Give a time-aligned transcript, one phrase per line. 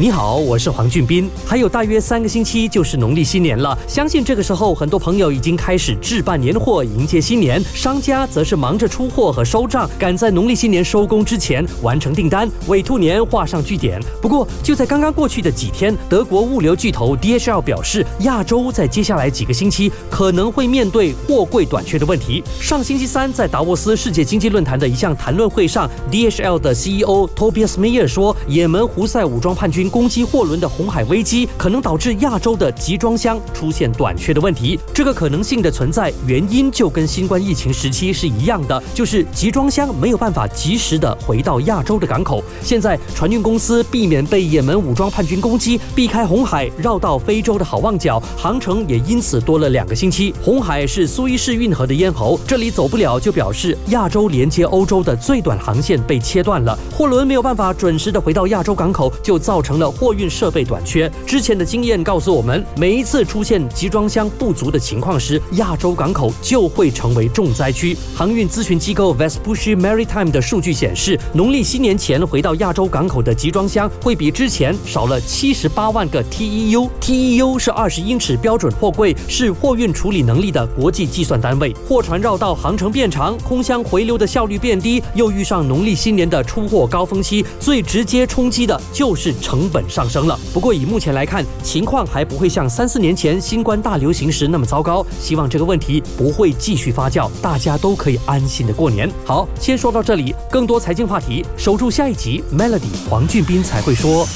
[0.00, 1.28] 你好，我是黄俊斌。
[1.44, 14.00] 还有大约三个星期就是农历新年了，相信这个时候很多朋友已经开始置办年货迎接新年，商家则是忙着出货和收账，赶在农历新年收工之前完成订单，为兔年画上句点。
[14.22, 22.40] 不过就在刚刚过去的几天，德国物流巨头 DHL 表示，亚洲在接下来几个星期可能会面对货柜短缺的问题。
[22.60, 29.87] 上星期三在达沃斯世界经济论坛的一项谈论会上，DHL 的 CEO Tobias Meyer 说，也门胡塞武装叛军。
[29.88, 34.78] 攻击货轮的红海危机可能导致亚洲的集装箱出现短缺的问题。
[34.92, 42.44] 这个可能性的存在原因就跟新冠疫情时期是一样的，就是集装箱没有办法及时的回到亚洲的港口。
[42.62, 50.34] 现在船运公司避免被也门武装叛军攻击，避开红海，绕到非洲的好望角，航程也因此多了两个星期。
[50.44, 59.77] 红海是苏伊士运河的咽喉，这里走不了，就表示亚洲连接欧洲的最短航线被切断了，货轮没有办法准时的回到亚洲港口，就造成。
[59.78, 67.96] 了货运设备短缺，之前的经验告诉我们，每一次出现集装箱不足的情况时，亚洲港口就会成为重灾区。
[68.14, 76.88] 航运咨询机构 Vespucci Maritime 的数据显示，农历新年前回到亚洲港口的集装箱会比之前少了七十八万个 TEU。
[77.00, 81.72] TEU 是二十英尺标准货柜，是货运处理能力的国际计算单位。
[81.88, 89.67] 货船绕道航程变长，空箱回流的效率变低，又遇上农历新年的出货高峰期，最直接冲击的就是成。
[89.68, 95.04] 本上升了，不过以目前来看，情况还不会像三四年前新冠大流行时那么糟糕。
[95.20, 99.10] 希望这个问题不会继续发酵，大家都可以安心的过年。
[99.24, 102.42] 好，先说到这里，更多财经话题，守住下一集。
[102.52, 104.26] Melody 黄俊斌才会说。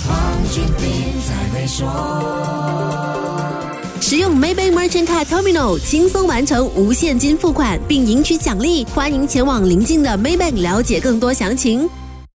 [4.00, 8.84] 使用 Maybank Merchant Card Terminal 轻松完成无现金付款，并赢取奖励。
[8.86, 11.88] 欢迎前往邻近的 Maybank 了解更多详情。